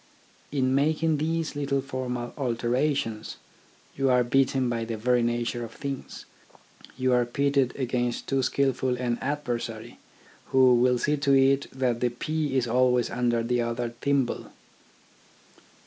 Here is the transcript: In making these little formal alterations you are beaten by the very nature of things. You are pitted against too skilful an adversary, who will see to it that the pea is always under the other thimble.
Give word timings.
In 0.51 0.73
making 0.73 1.17
these 1.17 1.55
little 1.55 1.79
formal 1.79 2.33
alterations 2.35 3.37
you 3.95 4.09
are 4.09 4.23
beaten 4.23 4.67
by 4.67 4.83
the 4.83 4.97
very 4.97 5.21
nature 5.21 5.63
of 5.63 5.73
things. 5.75 6.25
You 6.97 7.13
are 7.13 7.23
pitted 7.23 7.75
against 7.75 8.25
too 8.25 8.41
skilful 8.41 8.97
an 8.97 9.19
adversary, 9.21 9.99
who 10.47 10.73
will 10.73 10.97
see 10.97 11.17
to 11.17 11.35
it 11.35 11.67
that 11.71 11.99
the 11.99 12.09
pea 12.09 12.57
is 12.57 12.67
always 12.67 13.11
under 13.11 13.43
the 13.43 13.61
other 13.61 13.89
thimble. 14.01 14.47